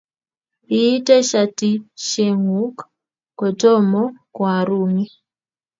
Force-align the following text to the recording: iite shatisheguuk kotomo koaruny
iite 0.77 1.15
shatisheguuk 1.29 2.77
kotomo 3.39 4.01
koaruny 4.35 4.99